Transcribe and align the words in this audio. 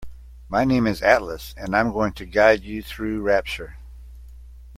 My 0.49 0.63
name 0.65 0.87
is 0.87 1.03
Atlas 1.03 1.53
and 1.55 1.75
I'm 1.75 1.91
going 1.91 2.13
to 2.13 2.25
guide 2.25 2.63
you 2.63 2.81
through 2.81 3.21
Rapture. 3.21 3.77